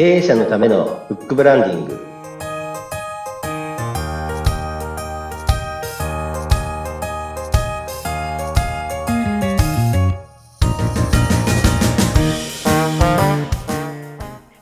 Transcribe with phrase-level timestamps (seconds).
[0.00, 1.90] 経営者のためのフックブランディング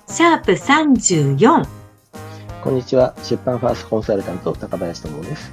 [0.09, 1.68] シャープ34
[2.64, 5.52] こんにちは出版ファーストコンサルタント高林智です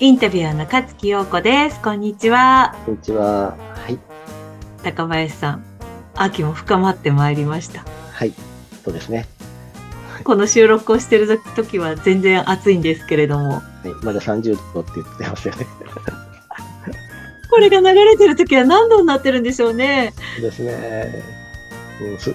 [0.00, 1.80] インタビュアーの勝木陽子です。
[1.80, 2.74] こんにちは。
[2.84, 3.98] こんにちははい
[4.82, 5.64] 高林さん。
[6.16, 7.84] 秋も深まってまいりました。
[8.12, 8.32] はい
[8.84, 9.26] そうですね
[10.24, 15.66] この収録をしてる時は全然暑いんですけれども、はいまだ30度って言ってますよね
[17.50, 20.14] これが流れてる時は何度になってるんでしょうね。
[20.36, 21.24] そうですね、
[22.00, 22.34] うん、す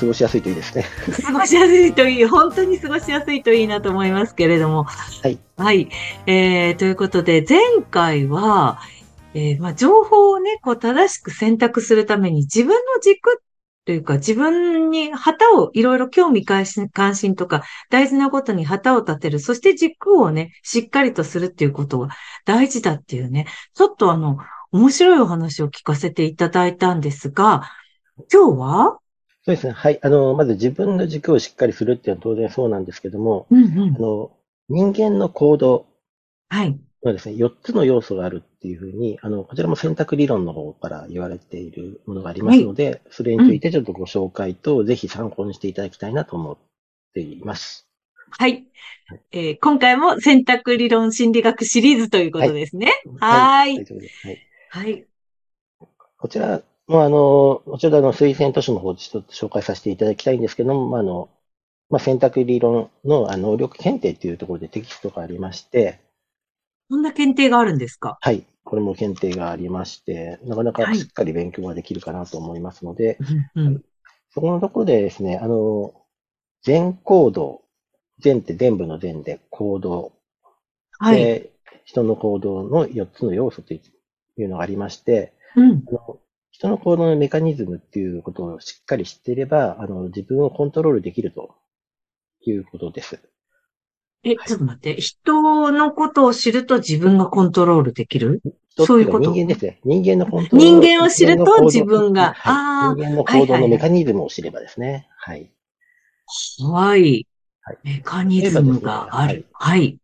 [0.00, 0.84] 過ごしやすいといいですね
[1.24, 4.84] 過ごしやすいといい、本当に過ごしやすいといいなと思いますけれども。
[4.84, 5.38] はい。
[5.56, 5.88] はい。
[6.26, 8.80] えー、ということで、前回は、
[9.34, 13.42] えーまあ、情報をね、こう正しく選択するために自分の軸
[13.86, 19.40] というか、自分に旗をいろいろ興味関心関心とか、大事なことに旗を立てる。
[19.40, 22.08] そして軸をね、しっかりとするっていうことが
[22.44, 24.38] 大事だっていうね、ちょっとあの、
[24.72, 27.62] 面白いお話を聞かせていただいたんですが、
[28.32, 28.98] 今日は？
[29.42, 33.98] そうですねはいあのまず自分の軸をしっかりするっていうのは当然そうなんですけどもうんうんあ。
[33.98, 34.30] の
[34.68, 35.86] 人間の行動
[36.50, 36.78] はい。
[37.02, 46.58] はですね、4つの要素があるっていうふうに、あの、こちらも選択理論の方から言われているものがありますので、それについてちょっとご紹介と、ぜひ参考にしていただきたいなと思っ
[47.14, 47.86] ています。
[48.38, 48.66] はい。
[49.32, 52.92] えー今回も選択理論心理学シリーズということですね。
[53.18, 53.86] はーい。
[54.22, 54.40] はい。
[54.68, 55.06] はい。
[56.18, 61.28] こちらも、あの、後ほどあの、推薦図書の方でちょっと紹介させていただきたいんですけども、まあ、あの、
[61.90, 66.00] まあ、選択理論のあの能力検定というところでテキストがありまして、
[66.90, 68.18] こんな検定があるんですか？
[68.20, 68.44] はい。
[68.64, 73.16] これも検定がありまして、なかなかはいしっかり勉強ができるかなと思いますので、
[73.54, 73.84] うんうん。
[74.34, 75.94] そこのところでですね、あの、
[76.62, 77.62] 全行動、
[78.18, 80.12] 全って全部の全で行動、
[80.98, 81.16] はい。
[81.16, 81.52] で
[81.84, 83.80] 人の行動の4つの要素とい
[84.38, 85.84] うのがありまして、うん。
[85.88, 86.18] あの
[86.50, 91.54] 人の行動のメカニズムっていうことをしっかり知っていれば、あの自分をコントロールできると
[92.44, 93.20] いうことです。
[94.22, 95.00] え、ちょっと待って。
[95.00, 98.42] 人のことを知ると自分がコントロールできる？
[98.68, 99.30] 人そういうこと？
[99.32, 99.80] 人間ですね。
[99.84, 100.80] 人間のコントロール。
[100.80, 105.08] 人間を知ると自分がはい人間の行動のメカニズムを知ればですね。
[105.18, 105.50] はい。
[106.58, 107.26] はい
[107.62, 107.78] はい。
[107.82, 109.46] メカニズムがある。
[109.52, 109.98] はい。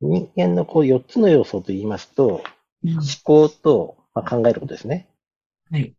[0.00, 2.42] 人間のこう4つの要素と言いますと、
[2.84, 5.08] うん思考と、まあ、考えることですね。
[5.72, 5.94] はい。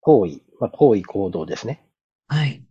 [0.00, 1.86] 行為、まあ、行為行動ですね。
[2.26, 2.62] はい。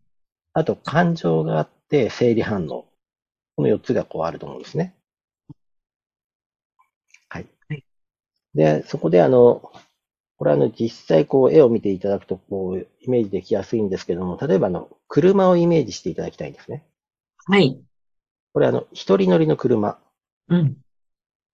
[0.51, 2.85] あと、感情があって、生理反応。
[3.55, 4.95] この4つがこうあると思うんですね。
[7.29, 7.47] はい。
[7.69, 7.85] はい
[8.55, 9.71] で、そこであの、
[10.37, 16.85] これあの、実際こう絵を見ていただくと、こう、イメージできやすいんですけども、例えばあの、車をイメージしていただきたいんですね。
[17.45, 17.79] はい。
[18.53, 19.99] これあの、一人乗りの車。
[20.49, 20.77] うん。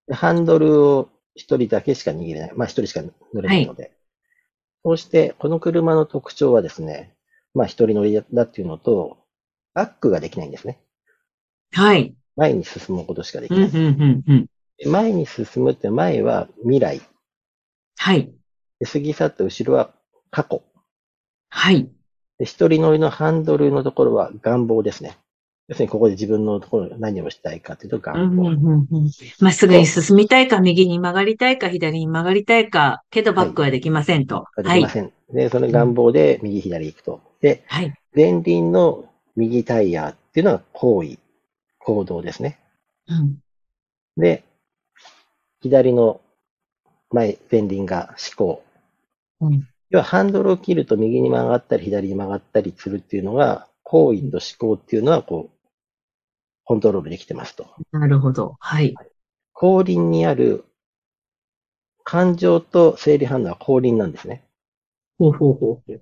[0.08, 2.54] でハンドルを一人だけしか握れない。
[2.56, 3.02] まあ一人しか
[3.34, 3.92] 乗れないので。
[4.84, 7.16] そうして、この車の特徴はですね、
[7.54, 9.18] まあ一人乗りだっていうのと、
[9.74, 10.80] バックができないんですね。
[11.72, 12.14] はい。
[12.36, 13.70] 前に進むことしかできうん、ない。
[13.70, 14.46] うん、うん、うん。
[14.78, 17.02] で前に進むって前は未来。
[17.98, 18.32] はい。
[18.80, 19.92] で過ぎ去った後ろは
[20.32, 20.64] 過去。
[21.50, 21.90] はい。
[22.40, 25.18] で一人乗りのハンドルのところは願望ですね。
[25.68, 28.50] 要するにここで自分のところ何をしたいかというとうん、願うん、望。
[28.50, 29.12] うんうん。
[29.40, 34.46] まっすぐに進みたいか、右に曲がりたいか、左に曲がりたいか、けどバックはできませんと。
[34.66, 34.80] はい。
[34.80, 35.14] きません。
[35.34, 37.22] で、その願望で右左行くと。
[37.40, 37.94] で、はい。
[38.14, 39.06] 前輪の
[39.38, 41.18] 右タイヤっていうのは行為、
[41.84, 42.60] 行動ですね。
[43.08, 43.40] うん。
[44.18, 44.44] で、
[45.62, 46.22] 左の
[47.10, 48.64] 前、前輪が思考。
[49.42, 49.68] うん。
[49.90, 55.58] 要はハンドルを切ると右に曲がったり左に曲がったりするっていうのが、行為と思考っていうのはこう、
[56.64, 57.68] コントロールできてますと。
[57.92, 58.56] なるほど。
[58.60, 58.96] はい。
[59.54, 60.66] 後輪にある
[62.04, 64.44] 感情と生理反応は後輪なんですね。
[65.18, 66.02] ほうほうほう。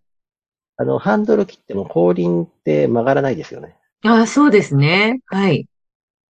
[0.78, 3.76] あの、ハンドル切っても後輪って曲がらないですよね。
[4.04, 5.20] ああ、そうですね。
[5.26, 5.68] はい。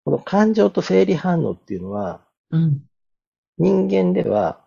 [0.04, 2.20] この感情と生理反応っていうのは、
[2.50, 2.82] うん。
[3.56, 4.60] 人間では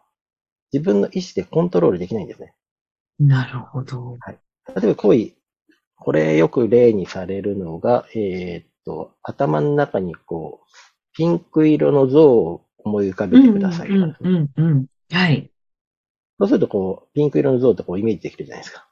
[0.72, 2.54] 自分の意思でコントロールできないんですね。
[3.20, 4.18] なるほど。
[4.28, 4.36] 例
[4.84, 5.32] えば行為、
[5.96, 10.68] これよく例にされるのが、えーっと、頭の中にこう、
[11.14, 13.90] ピンク色の像を思い浮かべてください。
[15.12, 15.52] はい。
[16.40, 18.88] そうするとこう、ピンク色の像ってこうイメージできるじゃないですか。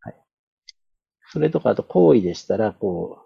[0.00, 0.14] はい。
[1.32, 3.25] それとか、あと行為でしたら、こう、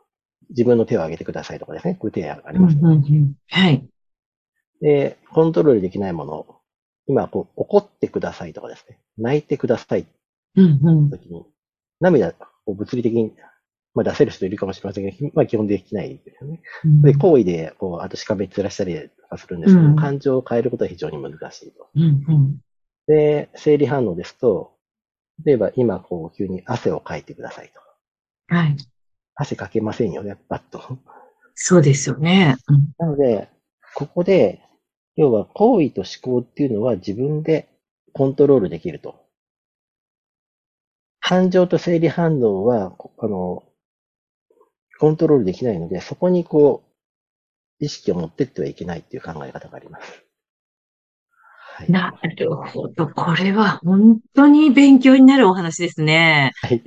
[0.51, 1.95] 自分の手を挙げてくださいとかですね。
[1.95, 3.35] こういう手がありうん、ます、うん、うん。
[3.49, 3.89] はい。
[4.81, 6.47] で、コントロールできないもの、
[7.07, 8.99] 今、こう、怒ってくださいとかですね。
[9.19, 10.07] 泣いてください
[10.57, 11.11] うん、うん。
[11.11, 11.45] 時に、
[12.01, 13.33] 涙、こう物理的に
[13.95, 16.63] まあ出せる人いるかもしれませんけど、まあ基本できないですよね。
[16.85, 21.89] うんで、行為で、こう、あとしかめつらしたりとかするんですけど、うん感情を変えることは非常に難しいと。
[21.95, 22.61] うんうん
[23.07, 24.77] で、生理反応ですと、
[25.45, 27.73] 例えば今こう急に汗をかいてください
[28.49, 28.55] と。
[28.55, 28.77] はい。
[29.41, 30.99] 汗かけませんよね、バッと。
[31.55, 32.57] そうですよね。
[32.69, 33.49] うんなので、
[33.95, 34.61] ここで、
[35.17, 37.69] 要は行為と思考っていうのは自分で
[38.13, 39.27] コントロールできると。
[41.21, 43.65] 感情と生理反応は、こあの、
[44.99, 46.85] コントロールできないので、そこにこ
[47.81, 50.25] う、意識を持ってってはいけないっていう考え方があります。
[51.77, 51.91] はい。
[51.91, 53.09] なるほど。
[53.09, 56.53] これは本当に勉強になるお話ですね。
[56.57, 56.83] はい。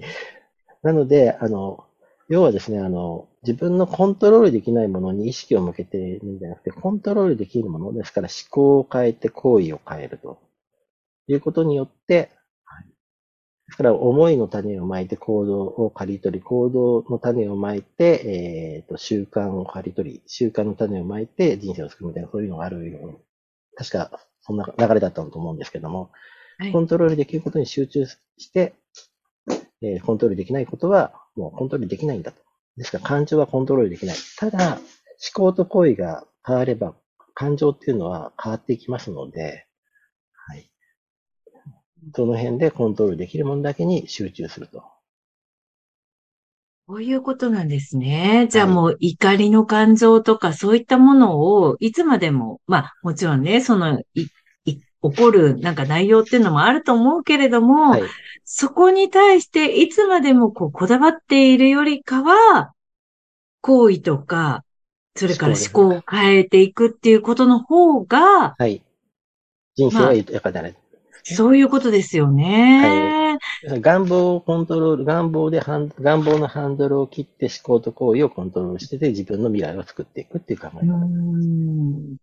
[0.84, 1.86] なので、あの、
[2.30, 10.40] 要はですね、あの、自分のコントロールできないものに意識を向けているんじゃなくて、コントロールできるものですから思考を変えて行為を変えると。
[11.28, 12.32] いうことによって、
[13.68, 23.18] ですから思いの種をまいて行動を刈り取り、行動の種をまいて、えっ、と、習慣を刈り取り、習慣の種をまいて人生を作るみたいな、そういうのがあるように、
[23.76, 24.12] 確か
[24.42, 26.12] そんな流れだったと思うんですけども、
[26.58, 26.72] はい。
[26.72, 28.76] コントロールできることに集中して、
[29.84, 32.42] えーコントロールできないことは、もうコントロールできないんだと。
[32.78, 34.16] ですから、感情はコントロールできない。
[34.38, 34.82] ただ、思
[35.34, 36.96] 考と行為が変われば、
[37.36, 39.68] 感情っていうのは変わっていきますので、
[40.34, 40.72] はい。
[42.16, 44.84] その辺でコントロールできるものだけに集中すると。
[46.86, 48.48] こういうことなんですね。
[48.52, 54.02] じゃあはいもう怒りの感情とかそういったものをいつまでも、まあもちろんね、その、
[55.04, 58.04] 起こるなんか内容っていうのもあると思うけれども、はい。
[58.46, 62.74] そこに対していつまでもこうこだわっているよりかは、
[63.62, 64.64] 行為とか、
[65.16, 68.82] それから思考を変えていくっていうことの方が、はい。
[69.76, 70.76] 人生は豊かである。
[71.24, 73.38] そういうことですよね。
[73.66, 75.90] 願望をコントロール、願望で願
[76.24, 80.98] 望のハンドルを切って思考と行為をコントロールしてて自分の未来を作っていくっていう考えう方。
[80.98, 82.18] ん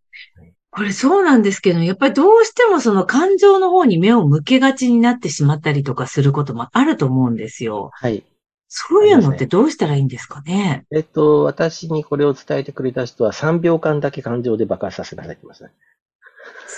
[0.73, 7.91] これそうなんですけど、やっぱりどうしてもその感情の方に目を向けがちになってしまったりとかすることもあると思うんですよ。
[7.93, 8.25] はい。
[8.69, 10.85] そういうのってどうしたらいいんですかね？
[10.93, 15.73] えっと、私にこれを伝えてくれた人は3秒間だけ感情で爆発させなさいって言いましたね。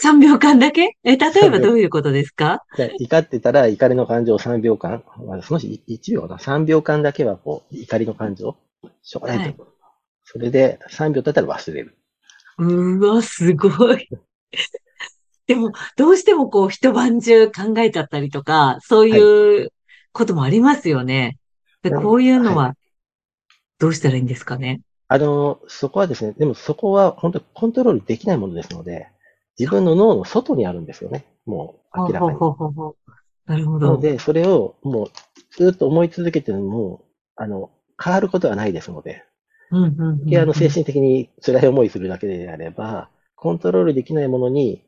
[0.02, 0.96] 3秒間だけ？
[1.04, 2.64] え、例えばどういうことですか？
[2.76, 8.56] じゃあ怒ってたら怒りの感情を3秒間、まあ、その日1秒かな、3秒間だけはこう、怒りの感情、
[9.02, 9.68] しょうがないと。
[10.24, 11.94] それで3秒経ったら忘れる。
[12.58, 14.08] うーわ、すごい。
[15.46, 19.72] でも、どうしてもこう一晩中考えちゃったりとか、そういう
[20.12, 21.38] こともありますよね。
[21.82, 22.75] でうんこういうのはは、
[23.78, 24.81] どうしたらいいんですかね？
[25.08, 29.08] あの、そこはですね、でもそこは本当にコントロールできないものですので、
[29.58, 31.25] 自分の脳の外にあるんですよね。
[31.44, 32.38] もう明らかに。
[32.38, 32.96] ほうほうほうほう
[33.46, 33.87] なるほど。
[33.87, 35.10] なので、それをもう
[35.50, 37.02] ずっと思い続けても、
[37.37, 37.70] あの、
[38.02, 39.25] 変わることはないですので、
[39.72, 44.84] うんうんうんうんいや、あの、精神的に辛い思いするだけであれば、コントロールできないものに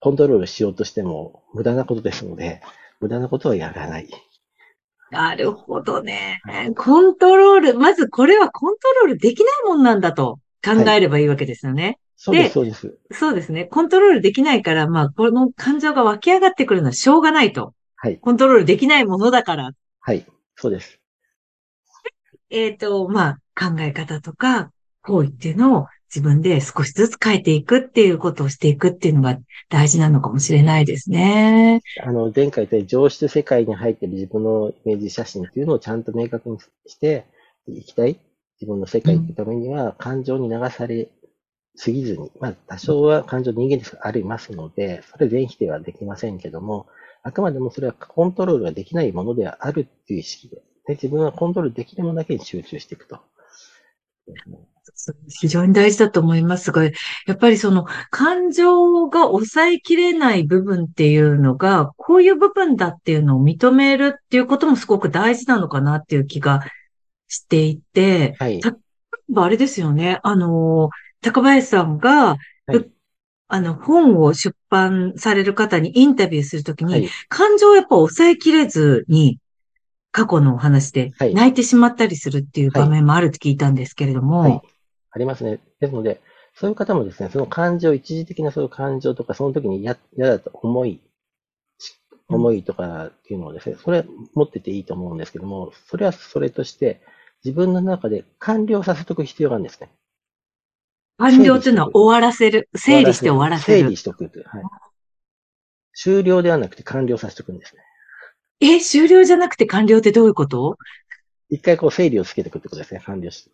[0.00, 2.60] コントロールしようとしても無駄なことですので、
[3.00, 4.08] 無駄なことはやらない。
[5.10, 6.40] なるほどね。
[6.76, 11.98] コントロール、まずこれはコントロールできないもんなんだと考えればいいわけですよね。
[12.16, 12.98] そうで、ですそうです。
[13.12, 13.64] そうですね。
[13.64, 17.74] コントロールできないから、まあ、この感情が湧き上がってくるのはしょうがないと。
[17.96, 18.18] はい。
[18.18, 19.70] コントロールできないものだから。
[20.00, 20.26] はい。
[20.56, 21.00] そうです。
[22.50, 24.70] えっ、と、まあ、考え方とか、
[25.02, 31.82] 行為っていうのを自分で少しずつ変えていくっていうことをしていくっていうのが大事なのかもしれないですね。
[32.02, 37.26] あの、前回言ったように上質世界に入っている自分のイメージ写真っていうのをちゃんと明確にして
[37.66, 38.18] いきたい。
[38.60, 41.08] 自分の世界っていうためには、感情に流され
[41.74, 46.86] すぎずに、まあ、多少は感情人間ですがありますので、それ全否定はできませんけども、
[47.22, 50.56] あくまでもそれはコントロールができないものではあるっていう意識で、
[50.86, 53.20] で自分はコントロールできるものだけに集中していくと。
[55.28, 56.90] 非常に大事だと思いますが、や
[57.32, 66.64] っぱりその感情が抑えきれない部分っていうのが、こういう部分だっていうのを認めるっていうこともすごく大事なのかなっていう気が
[67.28, 68.60] していて、はい。
[68.60, 68.76] た
[69.36, 70.90] あれですよね、あの、
[71.20, 72.94] 高林さんが、はい
[73.46, 77.08] あの、本を出版される方にインタビューするときに、はい。
[77.28, 79.38] 感情をやっぱ抑えきれずに、
[80.14, 84.62] 過去のお話ではい泣いてしまったりするっていう場面もあるって聞いたんですけれども、はい。
[85.10, 85.58] ありますね。
[85.80, 86.20] ですので、
[86.54, 91.00] そういう方もですね、その感情、一時的なその感情とか、その時に嫌嫌だと思い、うん
[92.28, 94.04] 思いとかっていうのをですね、それは
[94.34, 97.02] 持ってていいと思うんですけども、それはそれとして、
[97.44, 99.90] 自分の中で完了させておく必要があるんですね。
[101.18, 102.68] 完了というのは終わらせる。
[102.74, 103.96] 整理して終わらせる整理。
[103.96, 104.44] しておくという。
[104.48, 104.62] はい。
[105.92, 107.82] 終了ではなくて完了させておくんですね。
[108.60, 110.78] え、終了じゃなくて完了ってどういうこと？
[111.50, 113.50] 一回こう整理をつけていくってことですね、完了して。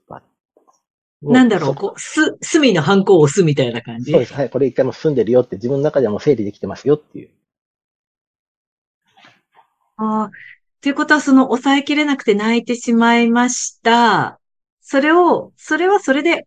[1.23, 4.11] なんだろう、こう、す、隅のハンコを押すみたいな感じ？
[4.13, 4.33] そうです。
[4.33, 4.51] はい。
[4.51, 7.31] これ一回もう済んでるよって自分の中ではもう整理できてますよっていう。
[9.97, 10.31] ああ。
[10.81, 14.41] ということは、その抑えきれなくて泣いてしまいました。
[14.81, 16.47] それを、それはそれで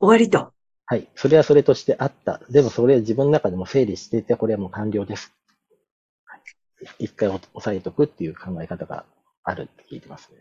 [0.00, 0.52] 終わりと。
[0.86, 1.06] はい。
[1.14, 2.40] それはそれとしてあった。
[2.50, 5.32] でもそれは自分の中でも整理していて、これはもう完了です。
[7.02, 9.04] はい一回押さえとくっていう考え方が
[9.42, 10.38] あるって聞いてますね。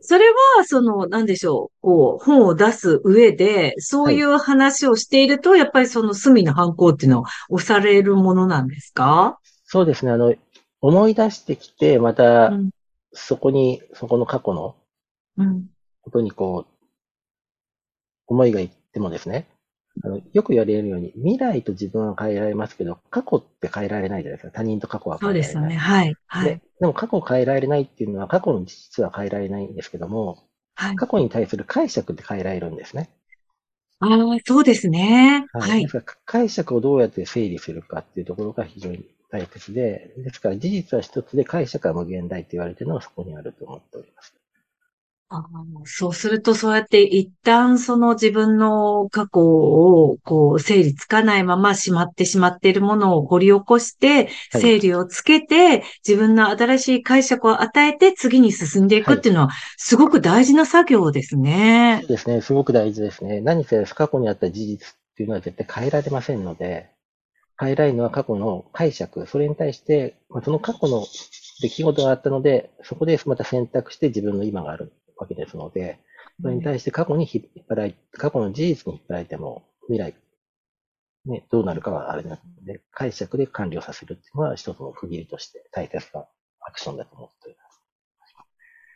[0.00, 9.38] それは、その、なんでしょう、こう、本を出す上で、そういう話をしていると、やっぱりその隅の犯行っていうのを押されるものなんですか？
[9.64, 10.10] そうですね。
[10.10, 10.34] あの、
[10.80, 12.70] 思い出してきて、またう、ん。
[13.12, 14.74] そこに、そこの過去の
[15.36, 15.66] うん。
[16.02, 16.86] ことにこう、
[18.26, 19.46] 思いがいってもですね、
[20.04, 24.52] あのよく言われるように、未来と自分は変えられますけど、過去って変えられないじゃないですか。
[24.52, 25.40] 他人と過去はそ変えられない。
[25.40, 25.76] うですよね。
[25.76, 26.14] はい。
[26.26, 26.60] はいで。
[26.80, 30.96] でも過去を変えられないっていうのは、過去の事実は変えられないんですけども、はい。
[30.96, 33.10] 過去に対する解釈って変えられるんですね。
[34.00, 35.46] ああ、そうですね。
[35.52, 35.70] はい。
[35.70, 35.88] はいで。
[35.88, 44.34] すから解釈をどうやって整理するかっていうところが非常に大切で、ですから事実は一つで解釈は無限大って言われているのはそこにあると思っております。
[45.28, 45.42] あー
[45.84, 54.28] そうすると、そうやって一旦その自分の過去をこう整理つかないまましまってしまっているものを掘り起こして、はい
[54.60, 62.08] 整理をつけて、自分の新しい解釈を与えて次に進んでいくっていうのは、すごく大事な作業ですねそう。
[62.08, 62.40] ですね。
[62.40, 63.40] すごく大事ですね。
[63.40, 66.90] 何せ過去にあった事実っていうのは絶対変えられませんので、
[67.58, 71.04] 変えられるのは過去の解釈、それに対して、まあその過去の
[71.60, 74.92] 出来事があったので、そこでまた選択して自分の今がある
[75.36, 76.00] ですので、
[76.42, 80.14] それに対して過去に引っ張られ、過去の事実に引っ張られても、未来、
[81.26, 86.26] ね、どうなるかはあれなので、解釈で完了させるっていうのは一つの区切りとして大切な
[86.60, 87.80] アクションだと思っております。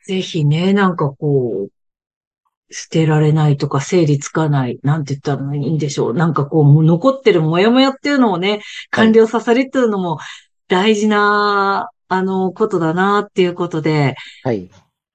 [0.06, 1.72] ぜひね、なんかこう、
[2.72, 6.14] 捨てられないとか整理つかない、なんて言ったらいいんでしょう。
[6.14, 10.18] なんかこう、残ってるモヤモヤっていうのをね、完了させるっていうのも
[10.68, 14.70] 大事な、あの、ことだなっていうことで、はい。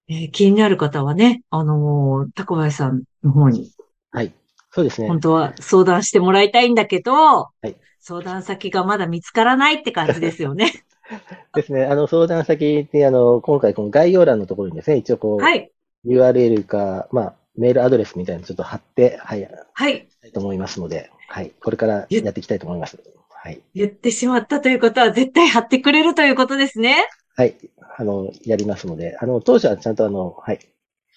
[0.08, 3.72] えー気になる方はね、あのー、高林さんの方に、
[4.12, 4.34] はい。
[4.72, 5.08] そうですね。
[5.08, 10.72] 本当は相談してもらいたいんだけど、い相談先がまだ見つからないって感じですよね。
[11.56, 11.86] ですね。
[11.86, 15.72] あの、相談先って、あの、今回この概要欄のところにですね、一応こう、はい。
[16.06, 21.52] URL か、まあ、メールアドレスみたいなのちょっと貼って、はい、はいと思いますので、はい。
[21.64, 23.00] これからやっていきたいと思います。
[23.30, 23.62] はい。
[23.74, 27.08] 言ってしまったということは絶対貼ってくれるということですね。
[27.36, 27.56] はい。
[27.98, 30.60] あの、やりますので、あの、当社はちゃんとあの、はい。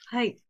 [0.05, 0.41] はい。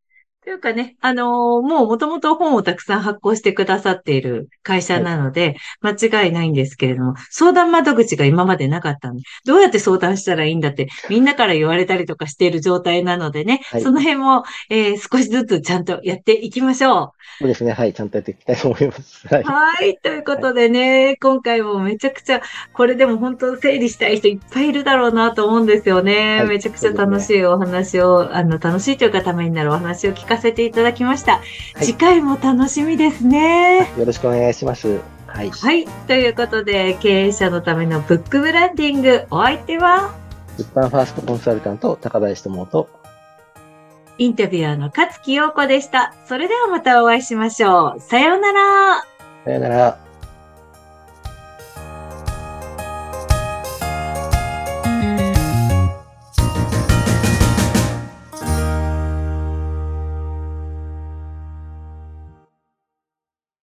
[0.45, 17.73] というかね、あのーもう元々本をたくさん発行してくださっている会社なので、間違いないんですけれども、相談窓口が今までなかったので、どうやって相談したらいいんだって、みんなから言われたりとかしている状態なのでね、はいその辺も、えー少しずつちゃんとやっていきましょそうですね。
[17.73, 17.93] はい。
[17.95, 19.27] ちゃんとやっていきたいと思います。
[19.29, 19.43] はう。
[19.43, 19.45] い。
[19.45, 19.99] はい。
[19.99, 22.43] ということでね、今回もめちゃくちゃ、
[22.73, 26.43] これでも本当整理したい人いっぱいいるだろうなと思うんですよね。
[26.43, 31.39] はいめちゃくちゃ楽しいお話を、あの、楽しいというかためになるお話を聞かせていただきました。
[31.39, 31.39] は
[31.83, 33.91] い次回も楽しみですね。
[33.99, 35.01] よろしくお願いします。
[35.27, 35.51] はい。
[35.51, 35.87] はい。
[36.07, 40.15] ということで、経営者のためのブックブランディング、お相手は、
[40.57, 42.89] 物販ファーストコンサルタント、高林智と、
[44.19, 46.15] インタビュアーの勝木陽子でした。
[46.27, 48.01] それではまたお会いしましょう。
[48.01, 49.05] さようなら。
[49.45, 50.08] さよなら。